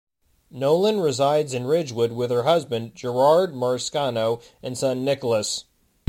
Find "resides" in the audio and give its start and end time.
0.99-1.53